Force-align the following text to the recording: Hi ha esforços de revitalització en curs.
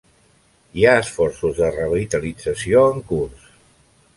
Hi 0.79 0.85
ha 0.85 0.93
esforços 1.01 1.59
de 1.59 1.69
revitalització 1.75 2.83
en 2.95 3.05
curs. 3.13 3.45